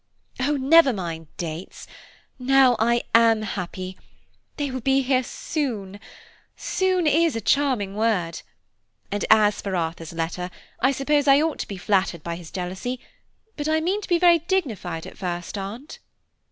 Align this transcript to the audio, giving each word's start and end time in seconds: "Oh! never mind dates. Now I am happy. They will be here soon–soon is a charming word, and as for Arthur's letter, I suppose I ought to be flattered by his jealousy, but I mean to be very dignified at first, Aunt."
"Oh! 0.39 0.57
never 0.57 0.91
mind 0.93 1.27
dates. 1.37 1.85
Now 2.39 2.75
I 2.79 3.03
am 3.13 3.43
happy. 3.43 3.99
They 4.57 4.71
will 4.71 4.79
be 4.81 5.03
here 5.03 5.21
soon–soon 5.21 6.01
is 7.05 7.35
a 7.35 7.39
charming 7.41 7.95
word, 7.95 8.41
and 9.11 9.23
as 9.29 9.61
for 9.61 9.75
Arthur's 9.75 10.11
letter, 10.13 10.49
I 10.79 10.91
suppose 10.91 11.27
I 11.27 11.39
ought 11.43 11.59
to 11.59 11.67
be 11.67 11.77
flattered 11.77 12.23
by 12.23 12.35
his 12.35 12.49
jealousy, 12.49 12.99
but 13.55 13.69
I 13.69 13.79
mean 13.79 14.01
to 14.01 14.09
be 14.09 14.17
very 14.17 14.39
dignified 14.39 15.05
at 15.05 15.19
first, 15.19 15.55
Aunt." 15.55 15.99